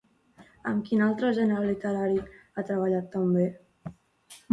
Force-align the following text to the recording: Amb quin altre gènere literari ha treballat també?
Amb 0.69 0.85
quin 0.85 1.03
altre 1.07 1.29
gènere 1.39 1.67
literari 1.67 2.17
ha 2.21 2.65
treballat 2.71 3.13
també? 3.17 3.45